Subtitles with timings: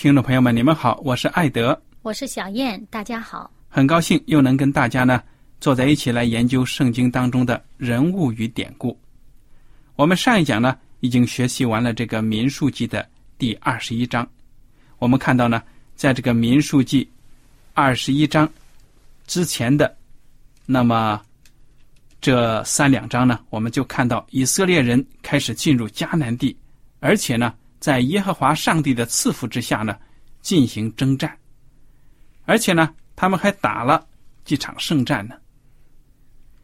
[0.00, 5.22] 听众朋友们，你们好，我是艾德，我是小燕，大家好，很高兴又能跟大家呢
[5.60, 8.98] 坐在一起来研究圣经当中的人物与典故。
[9.96, 14.26] 我们上一讲呢已经学习完了这个民数记的第二十一章，
[14.98, 15.62] 我们看到呢，
[15.94, 17.06] 在这个民数记
[17.74, 18.50] 二十一章
[19.26, 19.94] 之前的
[20.64, 21.20] 那么
[22.22, 26.56] 这三两章呢，我们就看到以色列人开始进入迦南地，
[27.00, 27.52] 而且呢。
[27.80, 29.96] 在耶和华上帝的赐福之下呢，
[30.42, 31.34] 进行征战，
[32.44, 34.06] 而且呢，他们还打了
[34.44, 35.34] 几场胜战呢。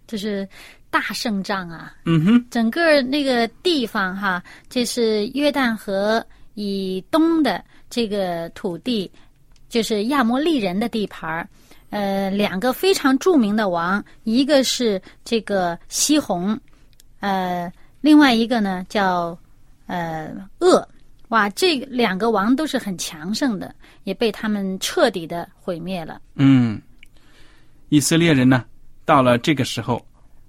[0.07, 0.47] 这是
[0.91, 1.97] 大胜仗啊！
[2.05, 6.25] 嗯哼，整个那个地方哈，这是约旦河
[6.55, 9.11] 以东的这个土地，
[9.69, 11.49] 就是亚摩利人的地盘儿。
[11.91, 16.59] 呃，两个非常著名的王，一个是这个西红，
[17.21, 19.37] 呃，另外一个呢叫
[19.87, 20.87] 呃鄂。
[21.29, 26.21] 哇，这两个王都是很强盛的，也被他们彻底的毁灭了。
[26.37, 26.81] 嗯，
[27.89, 28.65] 以色列人呢，
[29.05, 30.07] 到了这个时候，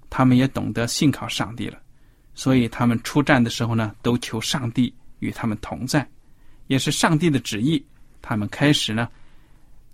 [0.08, 1.78] 他们也懂得信靠上帝了，
[2.32, 6.08] 所以他们出战的时候呢，都求上帝与他们同在，
[6.68, 7.84] 也是上帝的旨意。
[8.22, 9.08] 他们开始呢，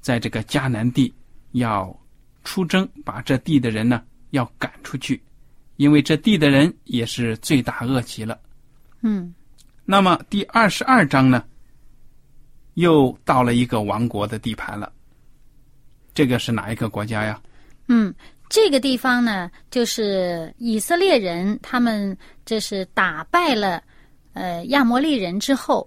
[0.03, 1.15] 在这个迦南地
[1.53, 1.99] 要
[2.43, 4.03] 出征，把这地的人呢
[4.33, 5.23] 要赶出去，
[5.77, 8.39] 因为这地的人也是罪大恶极了。
[9.01, 9.35] 嗯。
[9.87, 11.45] 那么第二十二章呢，
[12.75, 14.91] 又到了一个王国的地盘了。
[16.15, 17.39] 这个是哪一个国家呀？
[17.89, 18.15] 嗯，
[18.49, 23.83] 这个地方呢，就是以色列人，他们这是打败了
[24.33, 25.87] 呃亚摩利人之后，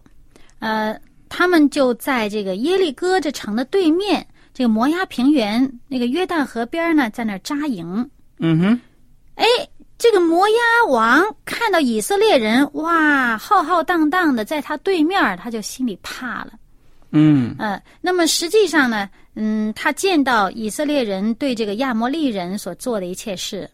[0.60, 8.08] 呃，他们就在这个耶利哥这城的对面，这个摩崖平原那个约旦河边呢，在那扎营。
[8.38, 8.82] 嗯哼，
[9.36, 9.46] 哎。
[9.98, 10.56] 这个摩押
[10.90, 16.54] 王看到以色列人，哇，浩浩荡荡的在他对面，他就心里怕了。
[17.12, 23.68] 嗯，呃，那么实际上呢，嗯，他见到以色列人对这个亚摩利人所做的一切事，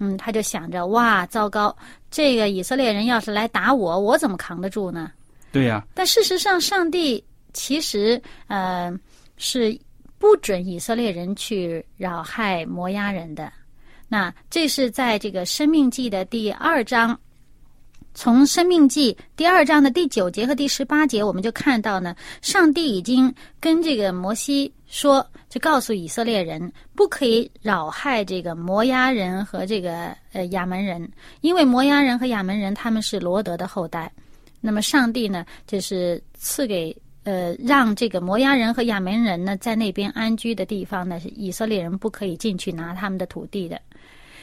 [0.00, 1.76] 嗯，他就想着，哇，糟糕，
[2.10, 5.12] 这个以色列人要是来打我，我怎么扛得住呢？
[5.52, 5.84] 对呀。
[5.94, 7.22] 但事实上，上帝
[7.52, 8.92] 其实呃
[9.36, 9.78] 是
[10.18, 13.52] 不准以色列人去扰害摩押人的。
[14.08, 17.18] 那这是在这个《生命记》的第二章，
[18.14, 31.06] 从《生命记》第二章的第九节和第十八节，我们就看到呢，上帝已经跟这个摩西说，就告诉以色列人，不可以扰害这个摩押人和这个呃亚门人，
[31.42, 34.10] 因为摩押人和亚门人他们是罗德的后代。
[34.60, 43.78] 那么上帝呢，就是赐给呃让这个摩押人和亚门人呢在那边安居的地方呢，是以色列人不可以进去拿他们的土地的。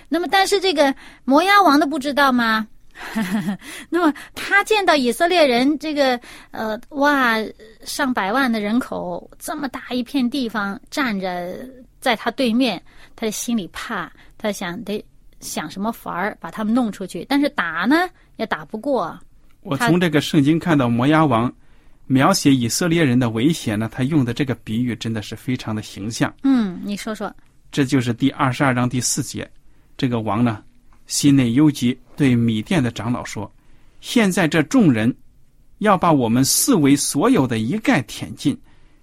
[0.09, 0.93] 那么，但是这个
[1.23, 2.67] 摩押王的不知道吗？
[3.89, 6.17] 那么他见到以色列人这个
[6.51, 7.35] 呃哇
[7.83, 11.57] 上百万的人口这么大一片地方站着
[11.99, 12.81] 在他对面，
[13.13, 15.03] 他心里怕，他想得
[15.41, 18.07] 想什么法儿把他们弄出去，但是打呢
[18.37, 19.19] 也打不过。
[19.61, 21.53] 我从这个圣经看到摩押王
[22.07, 26.33] 描写以色列人的危险呢，他用的这个比喻真的是非常的形象。
[26.43, 27.35] 嗯，你说说，
[27.73, 29.45] 这就是第二十二章第四节。
[29.97, 30.63] 这个王呢，
[31.07, 33.51] 心内忧急，对米店的长老说
[34.01, 35.15] ：“现在这众人
[35.80, 38.57] 要把我们四围所有的一概舔尽，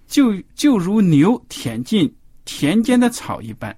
[0.07, 2.13] 就就如牛舔尽
[2.45, 3.75] 田间的草一般。”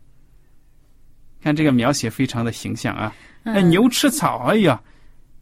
[1.42, 3.14] 看这个描写非常的形象啊！
[3.44, 4.82] 那牛吃草，哎呀，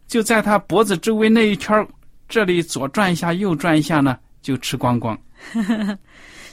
[0.06, 1.88] 就在他脖子周围那一圈
[2.28, 5.18] 这里左转一下，右转一下呢，就吃光光。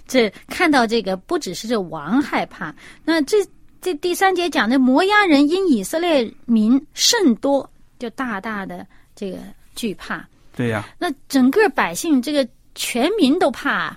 [0.06, 2.72] 这看到这个，不只是这王害怕，
[3.04, 3.38] 那这
[3.80, 7.68] 这第三节讲的摩押人因以色列民甚多，
[7.98, 9.38] 就大大的这个
[9.74, 10.26] 惧怕。
[10.56, 10.88] 对呀。
[10.98, 13.96] 那整个百姓，这个全民都怕。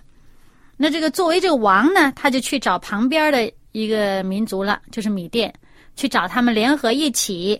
[0.77, 3.51] 那这个作为这个王呢，他就去找旁边的。
[3.73, 5.51] 一个民族了，就是米甸，
[5.95, 7.59] 去找他们联合一起，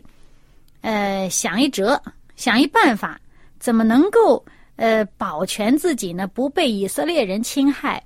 [0.81, 1.99] 呃，想一辙，
[2.35, 3.19] 想一办法，
[3.59, 6.27] 怎么能够呃保全自己呢？
[6.27, 8.03] 不被以色列人侵害。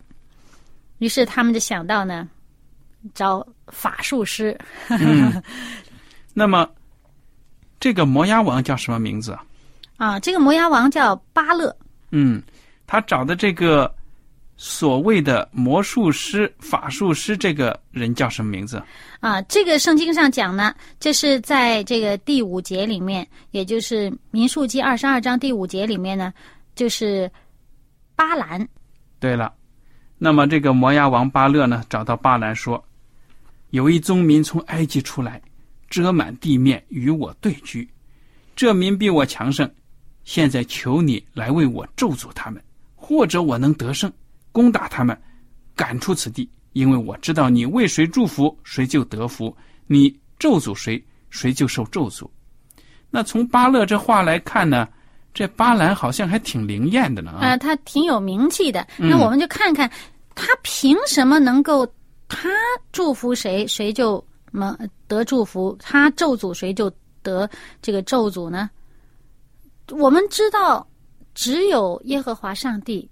[0.99, 2.25] 于是他们就想到呢，
[3.13, 4.57] 找法术师。
[6.33, 6.69] 那么，
[7.79, 9.37] 这个摩押王叫什么名字？
[9.97, 11.75] 啊，这个摩押王叫巴勒。
[12.11, 12.41] 嗯，
[12.85, 13.93] 他找的这个。
[14.59, 18.81] 所谓的魔术师、法术师，这个人叫什么名字？
[19.19, 26.33] 啊，这个圣经上讲呢，这是在这个第五节里面，也就是民数记二十二章第五节里面呢，
[26.73, 27.31] 就是
[28.15, 28.67] 巴兰。
[29.19, 29.53] 对了，
[30.17, 32.83] 那么这个摩押王巴勒呢，找到巴兰说
[33.71, 35.41] ：“有一宗民从埃及出来，
[35.89, 37.87] 遮满地面与我对居，
[38.55, 39.69] 这民比我强盛，
[40.23, 42.61] 现在求你来为我咒诅他们，
[42.95, 44.11] 或者我能得胜。”
[44.53, 45.15] 攻打他们，
[45.75, 49.55] 赶出此地，因为我知道你为谁祝福，谁就得福；
[49.85, 50.09] 你
[50.39, 52.27] 咒诅谁，谁就受咒诅。
[53.11, 54.87] 那从巴勒这话来看呢，
[55.31, 58.87] 这巴兰好像还挺灵验的呢啊，他挺有名气的。
[58.97, 59.87] 那我们就看看
[60.33, 61.87] 他凭什么能够
[62.27, 62.49] 他
[62.91, 64.77] 祝福谁，谁就能
[65.07, 66.91] 得祝福；他咒诅谁就
[67.21, 67.49] 得
[67.81, 68.69] 这个咒诅呢？
[69.89, 70.87] 我们知道，
[71.33, 73.09] 只有耶和华上帝。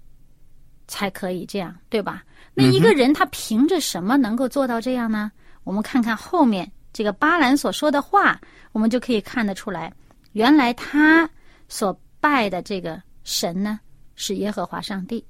[0.88, 2.22] 才可以这样，对吧？
[2.54, 5.32] 那一个人他凭着什么能够做到这样呢？
[5.64, 8.40] 我们看看后面这个巴兰所说的话，
[8.70, 9.92] 我们就可以看得出来，
[10.30, 11.28] 原来他
[11.68, 13.80] 所拜的这个神呢
[14.14, 15.26] 是耶和华上帝。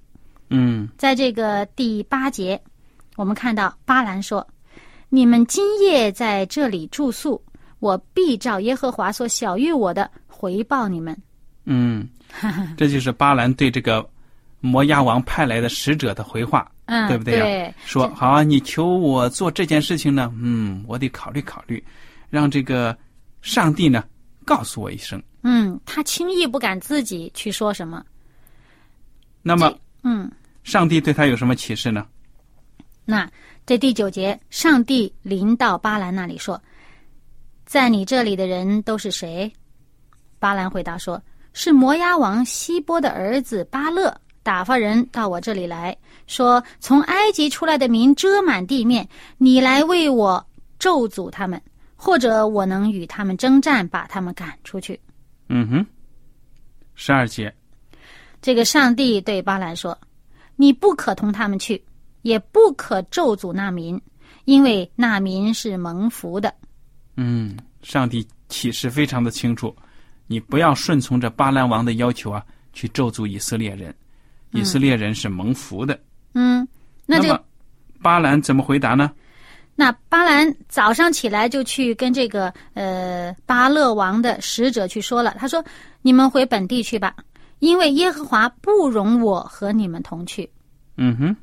[0.51, 2.61] 嗯，在这个第八节，
[3.17, 4.47] 我们看到巴兰说
[5.11, 7.43] ：“你们今夜在这里住宿，
[7.81, 11.17] 我必照耶和华所晓谕我的回报你们。”
[11.65, 12.09] 嗯，
[12.77, 14.09] 这就是巴兰对这个。
[14.59, 17.75] 摩押王派来的使者的回话，嗯，对不对呀？
[17.85, 21.85] 说好啊，你求我做这件事情呢，嗯，我得考虑考虑，
[22.31, 22.97] 让这个
[23.43, 24.03] 上帝呢
[24.45, 25.23] 告诉我一声。
[25.43, 28.03] 嗯，他轻易不敢自己去说什么。
[29.43, 29.73] 那么，
[30.03, 30.29] 嗯，
[30.65, 32.05] 上帝对他有什么启示呢？
[33.07, 33.31] 那
[33.65, 36.61] 这第九节，上帝临到巴兰那里说
[37.65, 39.51] ：“在你这里的人都是谁？”
[40.39, 41.23] 巴兰回答说
[41.55, 50.47] ：“是摩押王希波的儿子巴勒。”打发人到我这里来说：“从埃及出来的民遮满地面，你来为我
[50.79, 51.61] 咒诅他们，
[51.97, 55.01] 或者我能与他们征战，把他们赶出去。”
[55.49, 55.87] 嗯哼，
[56.95, 57.53] 十二节，
[58.41, 59.97] 这个上帝对巴兰说
[60.55, 61.83] ：“你不可同他们去，
[62.27, 64.01] 也不可咒诅那民，
[64.47, 66.53] 因为那民是蒙福的。”
[67.17, 69.75] 嗯，上帝启示非常的清楚，
[70.27, 73.95] 你不要顺从着巴兰王的要求啊，去咒诅以色列人。
[74.53, 75.99] 以色列人是蒙福的。
[76.35, 76.67] 嗯，
[77.05, 77.45] 那这个
[78.01, 79.13] 巴兰怎么回答呢？
[79.75, 85.63] 那巴兰早上起来就去跟这个呃巴勒王的使者去说了，他说
[86.01, 87.15] ：“你们回本地去吧，
[87.59, 90.49] 因为耶和华不容我和你们同去。”
[90.97, 91.37] 嗯哼，嗯，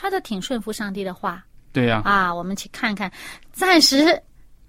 [0.00, 1.44] 他的挺顺服上帝的话。
[1.72, 2.00] 对呀。
[2.06, 3.12] 啊，我们去看看，
[3.52, 4.18] 暂时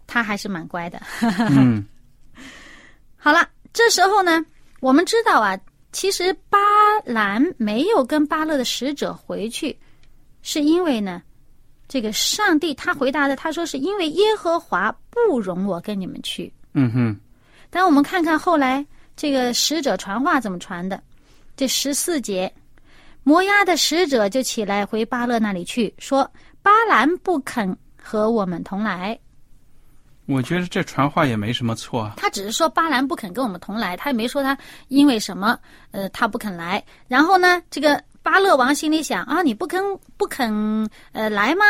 [0.05, 1.01] 他还是蛮乖的。
[1.49, 1.85] 嗯。
[3.15, 4.45] 好了，这时候呢，
[4.81, 5.57] 我们知道啊。
[5.93, 6.57] 其实巴
[7.03, 9.77] 兰没有跟巴勒的使者回去，
[10.41, 11.21] 是因为呢，
[11.87, 16.51] 这个上帝他回答的，他说是因为耶和华不容我跟你们去。
[16.73, 17.19] 嗯哼。
[17.69, 18.85] 但我们看看后来
[19.17, 21.01] 这个使者传话怎么传的，
[21.57, 22.51] 这十四节，
[23.23, 26.29] 摩押的使者就起来回巴勒那里去，说
[26.61, 29.17] 巴兰不肯和我们同来。
[30.27, 32.13] 我觉得这传话也没什么错啊。
[32.17, 35.57] 他只是说巴兰不肯跟我们同来，他也没说他因为什么，
[35.91, 36.81] 呃，他不肯来。
[37.07, 39.83] 然后呢，这个巴勒王心里想啊，你不肯
[40.17, 41.65] 不肯呃来吗？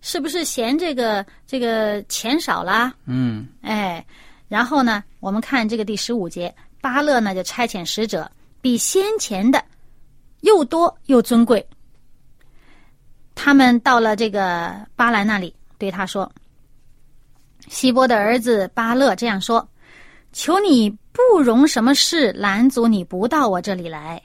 [0.00, 2.94] 是不是嫌这个这个钱少啦？
[3.06, 4.04] 嗯，哎，
[4.48, 9.62] 然后呢，我们看这个第十五节，巴勒呢就差遣使者，比先前的
[10.46, 11.64] 又多又尊贵。
[13.34, 16.30] 他们到了这个巴兰那里，对他说。
[17.68, 19.68] 希波的儿子巴勒这样说
[20.32, 24.22] ：“求你不容什么事拦阻你不到我这里来，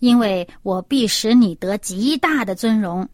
[0.00, 3.08] 因为我必使你得极大的尊荣。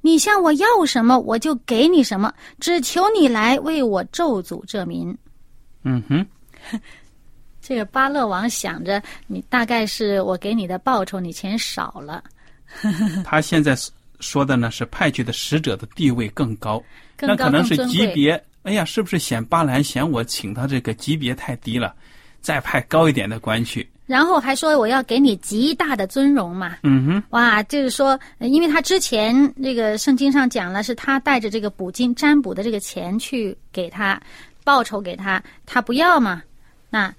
[0.00, 5.16] 你向我要什么，我就给你什么，只求你来为我咒诅这民。
[5.84, 6.26] 嗯哼，
[7.66, 12.22] 这个巴勒王想着，你大概是我给你的报酬，你钱少了，
[13.24, 13.74] 他现在
[14.20, 16.82] 说的呢是派去的使者的地位更高，
[17.16, 17.74] 更高那可能是。
[17.86, 18.32] 级别。
[18.64, 21.94] 哎呀，是不是嫌巴兰嫌我请他这个级别太低了，
[22.40, 23.86] 再派高一点的官去？
[24.06, 26.76] 然后还说我要给你极大的尊荣嘛。
[26.82, 34.20] 嗯哼，哇，就是说，呃因为他之前那个圣经上讲了，是他带着这个补金占卜的这个钱去给他
[34.64, 36.42] 报酬给他，他不要嘛。
[36.88, 37.12] 那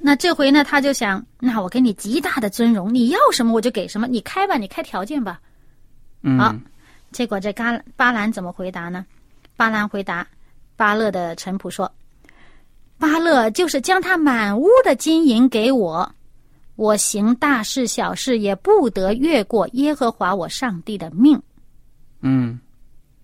[0.00, 5.40] 那这回呢，他就想，那我给你极大的尊荣，你要什么我就给什么，你开吧，你开条件吧。
[6.22, 6.54] 嗯，好
[7.12, 9.04] 结果这巴巴兰怎么回答呢？
[9.56, 10.26] 巴兰回答
[10.76, 11.90] 巴勒的臣仆说
[12.98, 16.14] ：“巴勒就是将他满屋的金银给我，
[16.76, 21.40] 我行大事小事也不得越过耶和华我上帝的命。
[22.20, 22.60] 嗯，”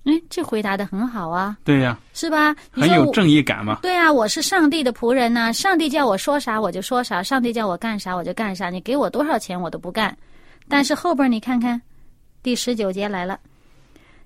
[0.04, 2.54] 哎，这回答的很好啊，对呀、是吧？
[2.74, 3.78] 你很有正义感嘛。
[3.82, 10.16] 对啊，我是上帝的仆人呐、上帝叫我说啥我就说啥，上帝叫我干啥我就干啥，你给我多少钱我都不干。
[10.68, 11.80] 但是后边你看看，
[12.42, 13.38] 第十九节来了。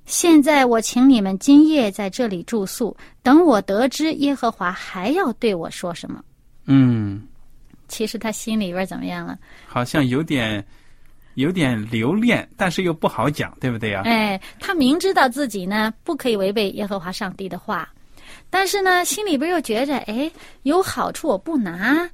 [0.06, 6.22] 现在我请你们今夜在这里住宿，等我得知耶和华还要对我说什么。
[6.66, 7.22] 嗯，
[7.88, 9.36] 其实他心里边怎么样了？
[9.66, 10.64] 好像有点
[11.36, 17.88] 有点留恋，但是又不好讲，对不对呀、哎，他明知道自己呢不可以违背耶和华上帝的话，
[18.50, 20.30] 但是呢心里边又觉着，哎，
[20.64, 22.10] 有好处我不拿，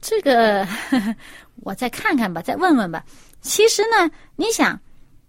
[0.00, 1.14] 这个呵呵
[1.62, 3.04] 我再看看吧，再问问吧。
[3.40, 4.80] 其实呢，你想，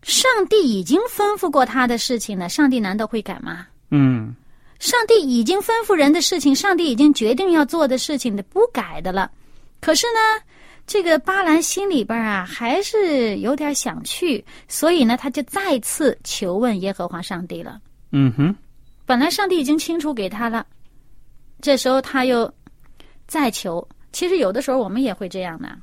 [0.03, 3.67] 上帝已经吩咐过他的事情了，上帝难道会改吗？
[3.91, 4.35] 嗯
[4.79, 9.31] 上帝已经吩咐人的事情，上帝已经决定要做的事情的，不改的了。
[9.79, 10.43] 可是呢，
[10.85, 17.79] 这个巴兰心里边啊，还是有点想去，所以呢，他就再次求问耶和华上帝了。
[18.11, 18.53] 嗯哼，
[19.05, 20.65] 本来上帝已经清楚给他了，
[21.61, 22.53] 这时候他又
[23.27, 23.87] 再求。
[24.11, 25.75] 其实有的时候我们也会这样的，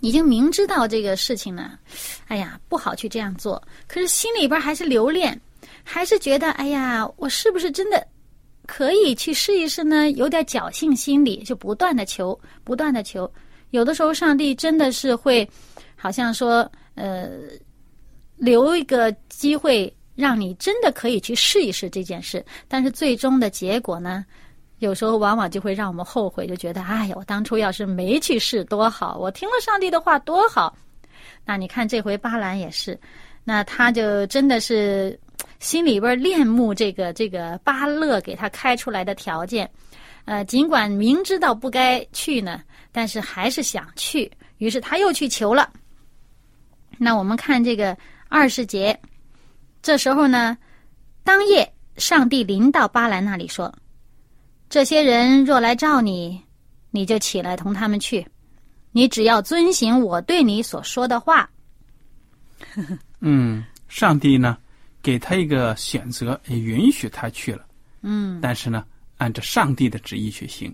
[0.00, 1.78] 已经明知道这个事情呢，
[2.26, 5.38] 哎呀不好去这样做，可是心里边还是留恋，
[5.84, 8.04] 还是觉得哎呀，我是不是真的
[8.66, 10.10] 可以去试一试呢？
[10.12, 13.30] 有点侥幸心理，就不断的求，不断的求。
[13.74, 15.48] 有的时候上帝真的是会，
[15.96, 17.28] 好像说呃，
[18.36, 24.24] 留一个机会让你真的可以去试一试这件事，但是最终的结果呢？
[24.78, 30.76] 有时候往往就会让我们后悔，就觉得哎呀，我当初要是没去试多好，我听了上帝的话多好。
[31.44, 32.96] 那你看这回巴兰也是，
[33.42, 35.18] 那他就真的是
[35.58, 39.68] 心里边恋慕这个这个巴勒给他开出来的条件，
[40.26, 42.62] 呃，尽管明知道不该去呢，
[42.96, 45.68] 但是还是想去，于是他又去求了。
[46.96, 47.98] 那我们看这个
[48.28, 48.96] 二十节，
[49.82, 50.56] 这时候呢，
[51.24, 53.74] 当夜上帝临到巴兰那里说。
[54.68, 56.40] 这些人若来召你，
[56.92, 58.24] 你就起来同他们去。
[58.92, 61.50] 你只要遵行我对你所说的话。
[63.18, 64.56] 嗯，上帝呢
[65.02, 67.66] 给他一个选择，也允许他去了，
[68.02, 68.84] 嗯但是呢，
[69.16, 70.72] 按照上帝的旨意去行。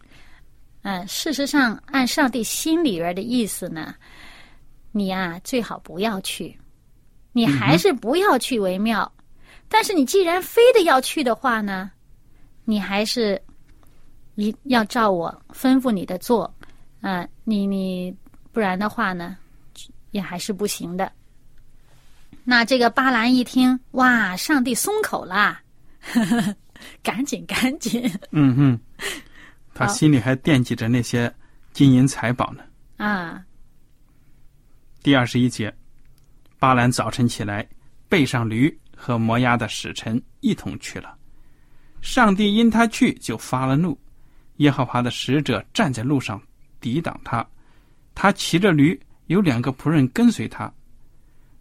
[0.82, 3.94] 嗯、事实上，按上帝心里边的意思呢，
[4.92, 6.58] 你呀、最好不要去，
[7.32, 9.10] 你还是不要去为妙。
[9.68, 11.90] 但是你既然非得要去的话呢，
[12.64, 13.40] 你还是
[14.34, 16.52] 一要照我吩咐你的做。
[17.02, 18.14] 嗯、你你
[18.52, 19.36] 不然的话呢，
[20.10, 21.10] 也还是不行的。
[22.42, 25.62] 那这个巴兰一听，哇，上帝松口啦，
[27.02, 28.80] 赶紧赶紧嗯哼，
[29.80, 31.34] 他心里还惦记着那些
[31.72, 32.62] 金银财宝呢。
[32.98, 33.42] 啊！
[35.02, 35.74] 第二十一节，
[36.58, 37.66] 巴兰早晨起来，
[38.06, 41.16] 背上驴和摩押的使臣一同去了。
[42.02, 43.98] 上帝因他去就发了怒，
[44.56, 46.38] 耶和华的使者站在路上
[46.78, 47.46] 抵挡他。
[48.14, 50.70] 他骑着驴，有两个仆人跟随他。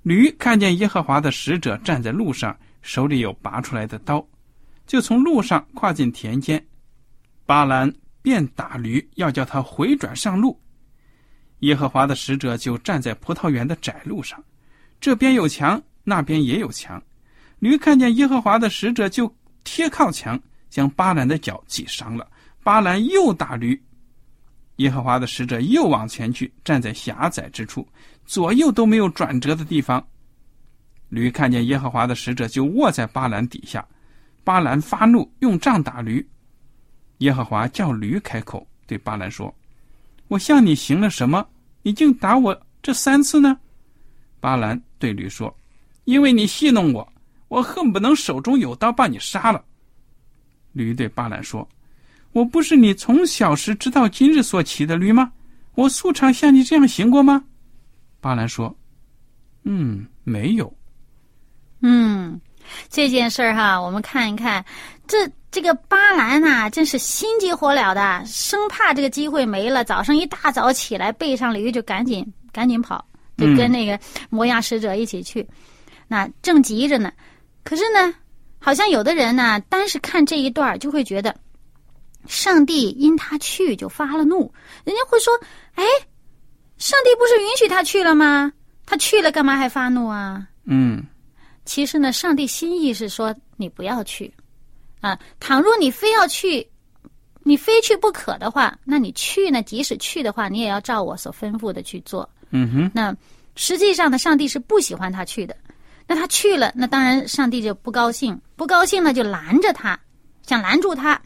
[0.02, 4.28] 驴看见耶和华的使者站在路上，手里有拔出来的刀，
[4.86, 6.62] 就从路上跨进田间。
[7.46, 7.90] 巴兰
[8.22, 10.60] 便打驴，要叫他回转上路。
[11.60, 14.42] 耶和华的使者就站在葡萄园的窄路上，
[15.02, 17.02] 这边有墙，那边也有墙。
[17.60, 19.34] 驴看见耶和华的使者，就
[19.64, 22.26] 贴靠墙，将巴兰的脚挤伤了。
[22.64, 23.82] 巴兰又打驴，
[24.78, 27.86] 耶和华的使者又往前去，站在狭窄之处，
[28.26, 30.06] 左右都没有转折的地方。
[31.10, 33.86] 驴看见耶和华的使者，就卧在巴兰底下。
[34.44, 36.26] 巴兰发怒，用杖打驴。
[37.20, 39.54] 耶和华叫驴开口，对巴兰说
[40.28, 41.46] ：“我向你行了什么？
[41.82, 43.58] 你竟打我这三次呢？”
[44.42, 45.56] 巴兰对驴说
[46.06, 47.08] ：“因为你戏弄我，
[47.48, 49.64] 我恨不能手中有刀把你杀了。”
[50.74, 51.68] 驴对巴兰说
[52.32, 55.32] ：“我不是你从小时直到今日所骑的驴吗？
[55.76, 57.44] 我素常像你这样行过吗？”
[58.22, 58.74] 巴兰说
[59.64, 60.74] ：“嗯，没有。”
[61.82, 62.40] 嗯，
[62.90, 64.64] 这件事儿哈，我们看一看，
[65.08, 65.18] 这
[65.52, 69.84] 这个巴兰呐，真是心急火燎的，生怕这个机会没了。
[69.84, 73.04] 早上一大早起来，背上驴就赶紧赶紧跑，
[73.38, 75.48] 就跟那个摩押使者一起去。
[76.08, 77.12] 那正急着呢，
[77.64, 78.14] 可是呢，
[78.60, 81.36] 好像有的人呢，单是看这一段就会觉得，
[82.28, 84.54] 上帝因他去就发了怒。
[84.84, 85.34] 人家会说
[85.76, 85.84] ：“哎，
[86.78, 88.52] 上帝不是允许他去了吗？
[88.86, 91.04] 他去了干嘛还发怒啊？”嗯。
[91.66, 94.34] 其实呢，上帝心意是说你不要去，
[95.02, 96.68] 啊，倘若你非要去，
[97.44, 99.64] 你非去不可的话，那你去呢？
[99.64, 102.30] 即使去的话，你也要照我所吩咐的去做。
[102.52, 102.92] 嗯哼。
[102.94, 103.16] 那
[103.56, 105.56] 实际上呢，上帝是不喜欢他去的。
[106.08, 110.00] 那他去了，那当然上帝就不高兴，不高兴呢就拦着他，
[110.46, 111.22] 想拦住他。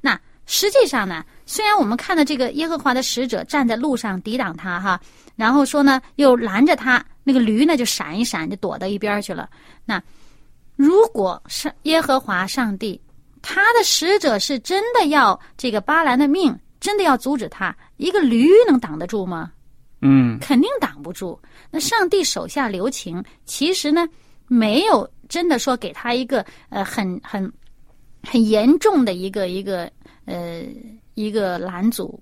[0.00, 5.00] 那实际上呢，虽然我们看到这个耶和华的使者站在路上抵挡他哈，
[5.36, 7.04] 然后说呢又拦着他。
[7.24, 9.48] 那个驴呢，就闪一闪，就躲到一边去了。
[9.84, 10.02] 那
[10.74, 13.00] 如果是耶和华上帝，
[13.42, 19.50] 他的使者是真的要这个巴兰的命，真的要阻止他，一个驴能挡得住吗？
[20.00, 21.38] 嗯，肯定挡不住。
[21.70, 24.08] 那上帝手下留情，其实呢，
[24.46, 27.52] 没有真的说给他一个呃很很
[28.22, 29.90] 很严重的一个一个
[30.24, 30.62] 呃
[31.14, 32.20] 一个拦阻，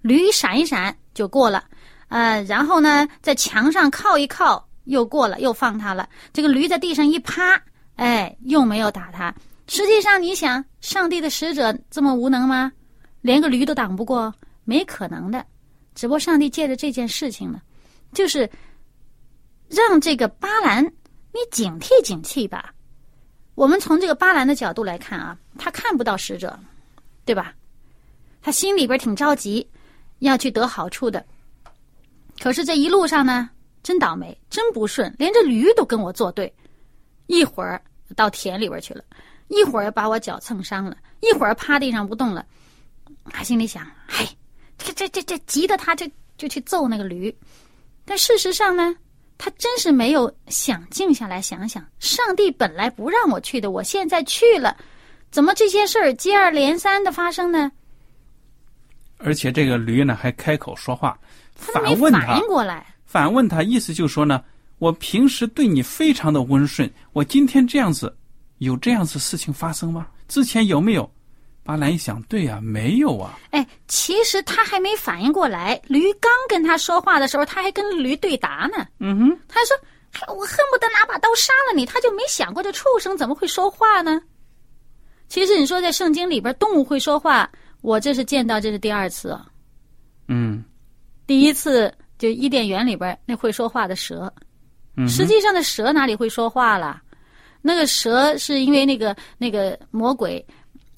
[0.00, 1.64] 驴闪一闪就过了。
[2.08, 6.08] 呃，然后呢，在墙上靠一靠，又过了，又放他了。
[6.32, 7.60] 这个驴在地上一趴，
[7.96, 9.34] 哎，又没有打他。
[9.68, 12.72] 实际上，你想，上帝的使者这么无能吗？
[13.20, 14.34] 连个驴都挡不过，
[14.64, 15.44] 没可能的。
[15.94, 17.60] 只不过上帝借着这件事情呢，
[18.12, 18.48] 就是
[19.68, 22.72] 让这个巴兰你警惕警惕吧。
[23.54, 26.58] 我们从这个巴兰的角度来看啊，他看不到使者，
[27.24, 27.52] 对吧？
[28.40, 29.68] 他心里边挺着急，
[30.20, 31.22] 要去得好处的。
[32.40, 33.50] 可是这一路上呢，
[33.82, 36.50] 真倒霉，真不顺，连这驴都跟我作对，
[37.26, 37.82] 一会儿
[38.14, 39.02] 到田里边去了，
[39.48, 42.44] 一会儿把我脚蹭伤了，一会儿趴地上不动了。
[43.30, 44.28] 他心里想：哎，
[44.78, 47.34] 这这这这急得他就就去揍那个驴。
[48.04, 48.94] 但事实上呢，
[49.36, 54.76] 他真是没有想静下来想想，上帝本来不让我去的，我现在去了，
[55.30, 57.70] 怎么这些事儿接二连三的发生呢？
[59.18, 61.18] 而且这个驴呢，还开口说话。
[61.54, 61.98] 反应
[62.46, 64.44] 过来，反问他，意思就是说呢，
[64.78, 68.16] 我平时对你非常的温顺，我今天这样子，
[68.58, 70.06] 有这样子事情发生吗？
[70.28, 71.10] 之前有没有？
[71.64, 73.38] 巴兰一想，对呀，没有啊。
[73.50, 78.86] 哎，其实他还没反应过来，驴刚跟他说话的时候，他还跟驴对答呢。
[79.00, 79.76] 嗯哼，他说
[80.34, 84.18] ：“我恨不得拿把刀杀了你。”他就没想过这畜生怎么会说话呢？
[85.28, 87.50] 其实你说在圣经里边，动物会说话，
[87.82, 89.38] 我这是见到这是第二次。
[90.26, 90.64] 嗯。
[91.26, 94.32] 第一次就伊甸园里边那会说话的蛇，
[95.06, 97.02] 实际上的蛇哪里会说话了？
[97.60, 100.44] 那个蛇是因为那个那个魔鬼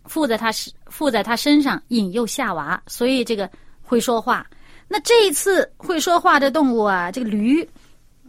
[0.04, 0.50] 附在他
[0.86, 3.50] 附在他身上引诱夏娃，所以这个
[3.82, 4.46] 会说话。
[4.88, 7.66] 那这一次会说话的动物啊，这个驴，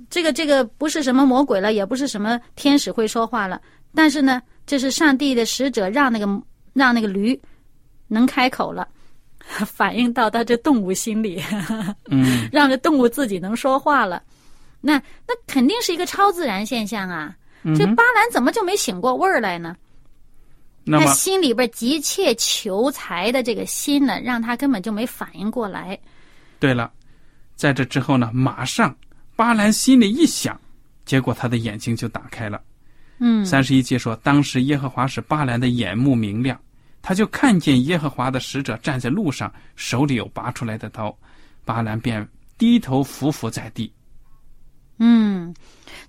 [0.09, 3.59] 这个这个不是什么魔鬼了，也不是什么天使会说话了，
[3.95, 6.27] 但是呢，这是上帝的使者让那个
[6.73, 7.39] 让那个驴
[8.07, 8.87] 能开口了。
[9.65, 11.41] 反映到他这动物心里，
[12.09, 14.21] 嗯，让这动物自己能说话了，
[14.79, 17.35] 那那肯定是一个超自然现象啊！
[17.63, 19.75] 这巴兰怎么就没醒过味儿来呢？
[20.87, 25.97] 他心里边急切求财的这个心呢，让他根本就没反应过来。
[26.59, 26.91] 对了，
[27.55, 28.95] 在这之后呢，马上
[29.35, 30.59] 巴兰心里一想，
[31.05, 32.59] 结果他的眼睛就打开了。
[33.19, 36.59] 嗯，三十一节说，当时耶和华使巴兰的眼目明亮。
[37.03, 41.15] 他就看见耶和华的使者站在路上，手里有拔出来的刀，
[41.65, 42.27] 巴兰便
[42.59, 43.91] 低头伏伏在地。
[44.99, 45.53] 嗯，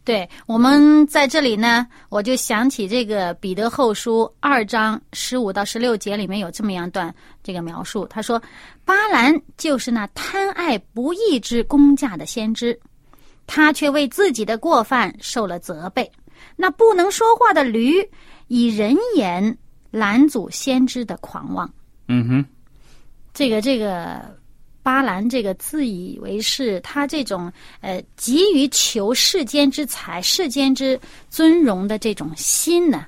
[0.04, 8.06] 对，我们在这里呢，我就想起这个彼得后书二章十五到十六节里面有这么样段这个描述。
[8.06, 8.40] 他说，
[8.84, 12.78] 巴兰就是那贪爱不义之公价的先知，
[13.46, 16.10] 他却为自己的过犯受了责备。
[16.56, 18.06] 那不能说话的驴，
[18.48, 19.56] 以人言。
[19.92, 21.70] 拦阻先知的狂妄，
[22.08, 22.44] 嗯哼，
[23.34, 24.22] 这个这个
[24.82, 30.98] 巴兰这个自以为是，他这种呃急于求世间之财、世间之
[31.30, 33.06] 尊荣的这种心呢，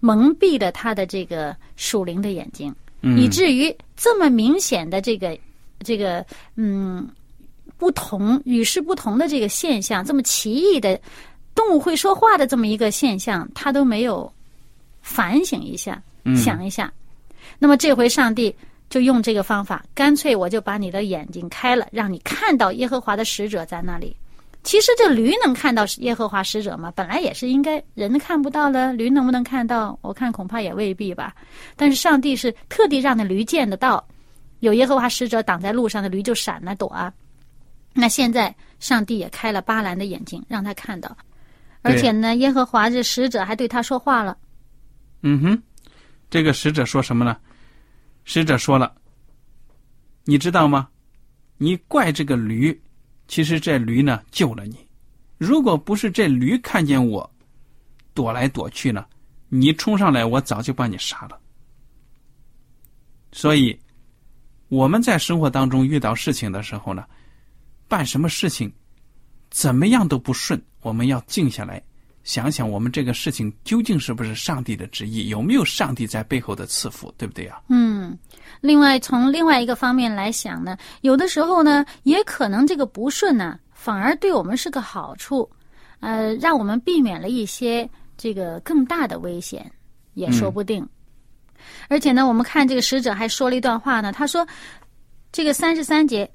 [0.00, 2.74] 蒙蔽了他的这个属灵的眼睛。
[3.02, 5.38] 嗯以至于这么明显的这个
[5.80, 6.24] 这个
[6.56, 7.06] 嗯
[7.76, 10.98] 不同与世不同的这个现象，这么奇异的
[11.54, 14.32] 动物会说话的这么一个现象，他都没有
[15.02, 16.92] 反省一下，嗯想一下。
[17.58, 18.54] 那么这回上帝
[18.88, 24.16] 就用这个方法，干脆我就把你的眼睛开了，让你看到耶和华的使者在那里。
[24.62, 26.92] 其实这驴能看到耶和华使者吗？
[26.96, 29.96] 本来也是应该人看不到了，驴能不能看到？
[30.02, 31.34] 我看恐怕也未必吧。
[31.76, 34.04] 但是上帝是特地让那驴见得到，
[34.58, 37.12] 有耶和华使者挡在路上的驴就闪了躲啊。
[37.92, 41.16] 那现在上帝也开了巴兰的眼睛，让他看到，
[41.82, 44.36] 而且呢，耶和华这使者还对他说话了。
[45.22, 45.62] 嗯哼，
[46.28, 47.36] 这个使者说什么呢？
[48.26, 48.92] 使者说了，
[50.24, 50.88] 你知道吗？
[51.56, 52.78] 你怪这个驴，
[53.28, 54.76] 其实这驴呢救了你。
[55.38, 57.30] 如果不是这驴看见我
[58.12, 59.06] 躲来躲去呢，
[59.48, 61.40] 你冲上来，我早就把你杀了。
[63.30, 63.78] 所以
[64.68, 67.06] 我们在生活当中遇到事情的时候呢，
[67.86, 68.70] 办什么事情
[69.50, 71.80] 怎么样都不顺，我们要静下来
[72.26, 77.62] 想想，我们这个事情究竟是不是上帝的旨意，有没有上帝在背后的赐福，对不对啊？
[77.68, 78.18] 嗯，
[78.60, 85.48] 另外从另外一个方面来想呢，有的时候呢，也可能这个不顺呢，反而对我们是个好处，
[86.00, 89.70] 呃，让我们避免了一些这个更大的危险，
[90.14, 90.84] 也说不定。
[91.88, 94.44] 而且呢，我们看这个使者还说了一段话呢，他说
[95.30, 96.28] ：“这个三十三节，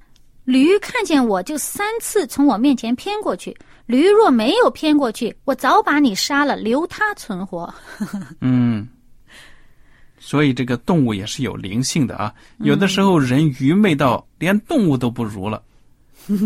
[0.43, 7.73] 驴看见我就三次从我面前偏过去，驴若没有偏过去，我早把你杀了，留它存活。
[8.41, 8.88] 嗯，
[10.19, 12.34] 所以这个动物也是有灵性的啊。
[12.60, 15.62] 有的时候人愚昧到连动物都不如了，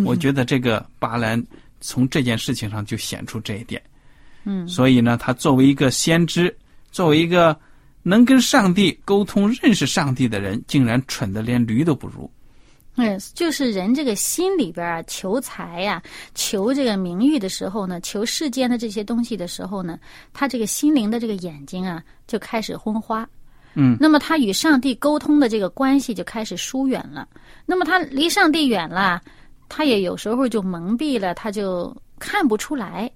[0.05, 1.41] 我觉得这个巴兰
[1.79, 3.81] 从这件事情上就显出这一点。
[4.43, 6.55] 嗯，所以呢，他作为一个先知，
[6.91, 7.57] 作为一个
[8.03, 12.29] 能跟上帝沟通、认识上帝的人，竟然蠢的连驴都不如。
[12.97, 16.01] 嗯，就是人这个心里边啊，求财呀、
[16.33, 19.99] 求这个名誉的时候呢，求世间的这些东西的时候呢，
[20.33, 23.27] 他这个心灵的这个眼睛啊，就开始昏花。
[23.73, 27.27] 嗯，那么他与上帝沟通的这个关系就开始疏远了。
[27.65, 29.21] 那么他离上帝远了，
[29.67, 33.11] 他也有时候就蒙蔽了，他就看不出来。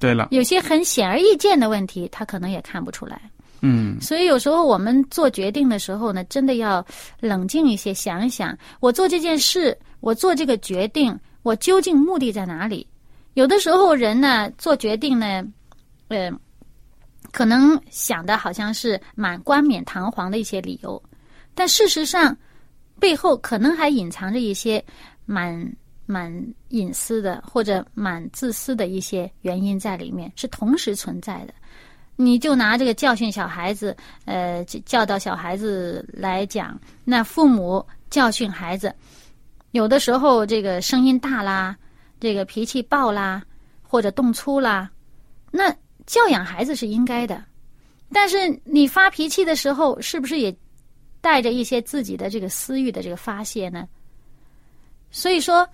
[0.00, 3.22] 对了，有些很显而易见的问题，他可能也看不出来。
[3.66, 6.84] 嗯所以有时候我们做决定的时候呢，真的要
[7.18, 12.86] 冷静一些，想一想，我做这件事，我做这个决定，我究竟目的在哪里？
[13.32, 15.42] 有的时候人呢做决定呢，
[16.08, 16.30] 呃，
[17.32, 21.02] 可能想的好像是蛮冠冕堂皇的一些理由，
[21.54, 22.36] 但事实上
[23.00, 24.84] 背后可能还隐藏着一些
[25.24, 25.74] 蛮
[26.04, 26.30] 蛮
[26.68, 31.54] 隐私的或者蛮自私的一些原因在里面，是同时存在的。
[32.16, 38.94] 你就拿这个教训小孩子，呃，教导小孩子来讲，那父母教训孩子，
[39.72, 41.76] 有的时候这个声音大啦，
[42.20, 43.42] 这个脾气暴啦，
[43.82, 44.88] 或者动粗啦，
[45.50, 45.74] 那
[46.06, 47.44] 教养孩子是应该的，
[48.12, 50.56] 但是你发脾气的时候，是不是也
[51.20, 53.88] 带着一些自己的这个私欲的这个发泄呢？
[55.10, 55.68] 所以说，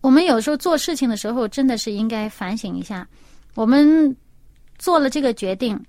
[0.00, 3.06] 我们有时候做事情的时候，真的是应该反省一下，
[3.54, 4.16] 我们。
[4.84, 5.82] 做了这个决定，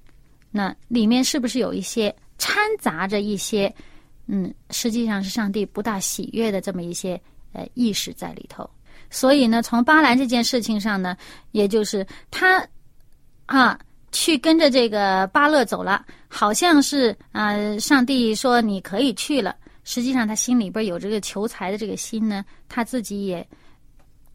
[0.52, 3.76] 那里面是不是有一些掺杂着一些，
[4.28, 8.70] 嗯，实际上是上帝不大喜悦的这么一些呃意识在里头？
[9.10, 11.18] 所以呢，从巴兰这件事情上呢，
[11.52, 12.66] 也就是他
[13.48, 13.78] 啊
[14.14, 19.54] 去跟着这个巴勒走了，好像是啊、上帝说你可以去了，
[19.84, 23.46] 实际上他心里边有这个求财的这个心呢，他自己也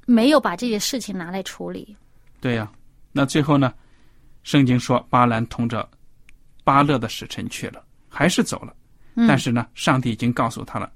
[0.05, 1.97] 没有把这些事情拿来处理。
[2.43, 2.71] 对呀、
[3.11, 3.73] 那最后呢？
[4.43, 5.89] 圣经说，巴兰同着
[6.65, 8.75] 巴勒的使臣去了，还是走了。
[9.17, 10.91] 嗯、但是呢，上帝已经告诉他了，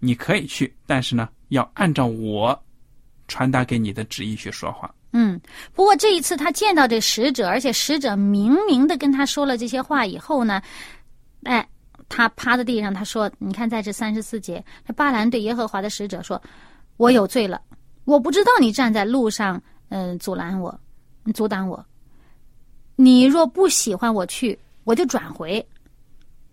[0.00, 2.60] 你可以去，但是呢，要按照我
[3.28, 4.92] 传达给你的旨意去说话。
[5.12, 5.40] 嗯，
[5.72, 10.60] 不过这一次他见到这使者，而且使者明明的跟他说了这些话以后呢，
[11.44, 11.66] 哎，
[12.08, 16.42] 他趴在地上，他说：“你看，在这三十四节，这巴兰对耶和华的使者说
[16.98, 17.62] ：‘我有罪了，
[18.04, 20.76] 我不知道你站在路上，嗯、呃，阻拦我，
[21.32, 21.84] 阻挡我。’
[22.96, 25.64] 你若不喜欢我去，我就转回。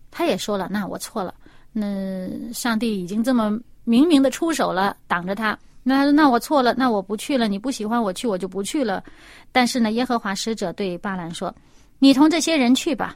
[0.10, 1.34] 他也说了，那我错了。
[1.72, 5.58] 那上帝已经这么明明的出手了，挡着他。
[5.84, 7.48] 那，那我错了，那我不去了。
[7.48, 9.04] 你不喜欢我去，我就不去了。
[9.52, 11.54] 但是呢，耶和华使者对巴兰说
[11.98, 13.16] ：“你同这些人去吧，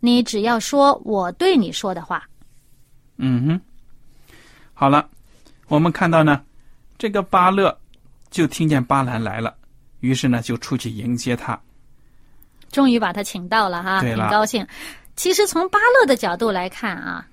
[0.00, 2.26] 你只要说我对你说的话。”
[3.18, 3.60] 嗯哼，
[4.72, 5.08] 好了，
[5.68, 6.42] 我们看到呢，
[6.96, 7.76] 这个巴勒
[8.30, 9.54] 就听见巴兰来了，
[10.00, 11.60] 于是呢就出去迎接他。
[12.72, 14.66] 终于把他请到了哈，对挺高兴。
[15.14, 17.24] 其实从巴勒的角度来看啊，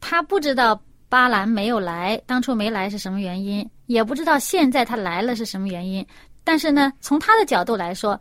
[0.00, 6.06] 他不知道巴兰没有来，当初没来是什么原因，也不知道现在他来了是什么原因。
[6.44, 8.18] 但是呢，从他的角度来说，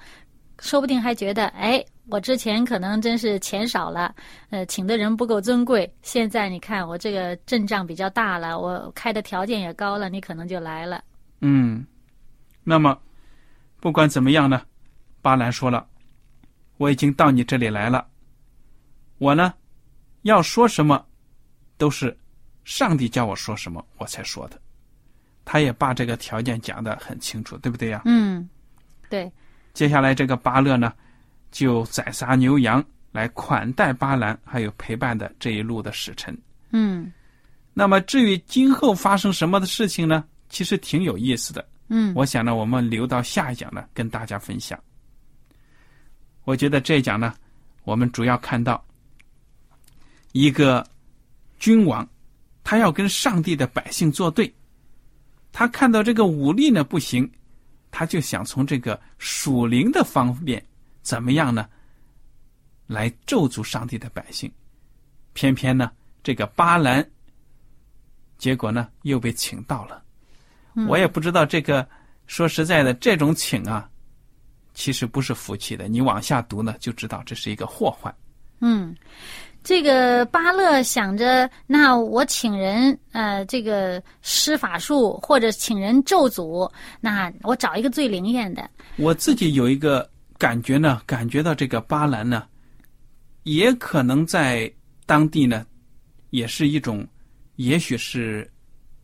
[0.59, 4.13] 说不定还觉得，哎，我之前可能真是钱少了，
[4.49, 5.89] 呃，请的人不够尊贵。
[6.01, 11.03] 现在你看我这个阵仗比较大了，我开的条件也高了，你可能就来了。
[11.41, 11.85] 嗯，
[12.63, 12.97] 那么
[13.79, 14.63] 不管怎么样呢，
[15.21, 15.85] 巴兰说了，
[16.77, 18.07] 我已经到你这里来了，
[19.17, 19.53] 我呢
[20.21, 21.05] 要说什么，
[21.77, 22.15] 都是
[22.63, 24.59] 上帝叫我说什么我才说的。
[25.43, 28.01] 他也把这个条件讲得很清楚，对不对呀？
[28.05, 28.47] 嗯，
[29.09, 29.31] 对。
[29.73, 30.91] 接下来这个巴勒呢，
[31.51, 36.37] 就宰杀牛羊来款待巴兰，还有陪伴的这一路的使臣。
[36.71, 37.11] 嗯。
[37.73, 40.25] 那么至于今后发生什么的事情呢？
[40.49, 41.65] 其实挺有意思的。
[41.87, 42.13] 嗯。
[42.13, 44.77] 我想呢，我们留到下一讲呢，跟大家分享。
[46.47, 47.33] 我觉得这一讲呢，
[47.83, 48.81] 我们主要看到
[50.31, 50.81] 一个
[51.60, 52.07] 君王，
[52.63, 54.51] 他要跟上帝的百姓作对。
[55.51, 57.29] 他看到这个武力呢不行，
[57.91, 60.65] 他就想从这个属灵的方面
[61.01, 61.67] 怎么样呢？
[62.86, 64.49] 来咒诅上帝的百姓。
[65.33, 65.91] 偏偏呢，
[66.23, 67.05] 这个巴兰，
[68.38, 70.01] 结果呢又被请到了。
[70.88, 71.86] 我也不知道这个，
[72.25, 73.89] 说实在的，这种请啊，
[74.77, 75.87] 其实不是福气的。
[75.87, 78.13] 你往下读呢，就知道这是一个祸患。
[78.61, 78.95] 嗯。
[79.63, 88.69] 这个巴勒想着，那我请人，呃，这个施法术或者请人咒诅，那我找一个最灵验的。
[88.95, 92.47] 我自己有一个感觉呢，感觉到这个巴兰呢，
[93.43, 94.71] 也可能在
[95.05, 95.65] 当地呢，
[96.29, 97.05] 也是一种，
[97.57, 98.49] 也许是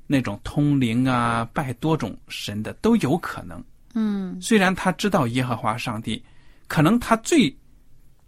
[0.07, 3.61] 那种通灵啊，拜多种神的都有可能。
[3.93, 6.23] 嗯，虽然他知道耶和华上帝，
[6.67, 7.55] 可能他最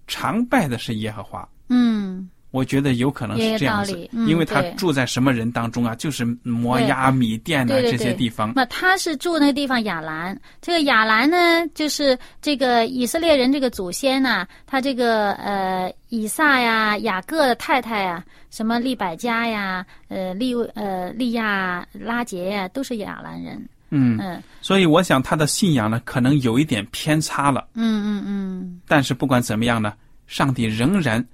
[0.07, 1.47] 常拜的是耶和华。
[1.69, 5.95] 嗯，我觉得有可能是这样子，因为他住在什么人当中啊？
[5.95, 8.53] 就是摩押、米甸的这些地方。
[8.55, 23.67] 那他是住那个地方亚兰，这个亚兰呢，就是这个以色列人这个祖先呢，他这个呃以撒呀、雅各的太太呀，什么利百加呀、呃利呃利亚拉杰呀，都是亚兰人。
[23.95, 27.67] 嗯嗯，所以我想他的信仰呢，可能有一点偏差了。
[27.73, 28.81] 嗯嗯嗯。
[28.87, 29.93] 但是不管怎么样呢，
[30.27, 31.25] 上帝仍然。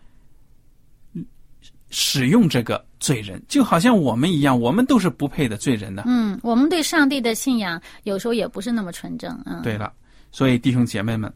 [1.93, 6.03] 使用这个罪人，就好像我们一样，我们都是不配的罪人呢。
[6.05, 9.37] 嗯，我们对上帝的信仰有时候也不是那么纯正。
[9.45, 9.91] 嗯，对了，
[10.31, 11.29] 所以弟兄姐妹们，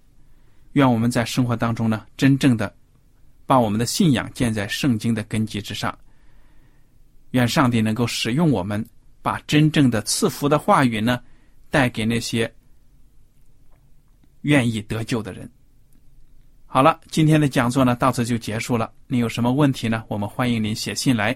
[0.72, 2.74] 愿我们在生活当中呢，真正的
[3.46, 5.94] 把我们的信仰建在圣经的根基之上。
[7.32, 8.82] 愿上帝能够使用我们，
[9.26, 11.20] 把真正的赐福的话语呢，
[11.72, 12.54] 带给那些
[14.42, 15.50] 愿意得救的人。
[16.68, 18.92] 好了，今天的讲座呢到此就结束了。
[19.08, 20.04] 您有什么问题呢？
[20.10, 21.36] 我们欢迎您写信来。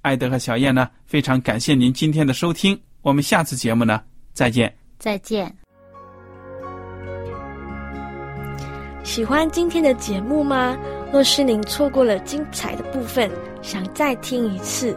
[0.00, 2.80] 艾德和小燕呢，非常感谢您今天的收听。
[3.02, 4.02] 我们下次节目呢，
[4.32, 4.74] 再见。
[4.98, 5.54] 再见。
[9.04, 10.74] 喜欢今天的节目吗？
[11.12, 13.30] 若是您错过了精彩的部分，
[13.60, 14.96] 想再听一次，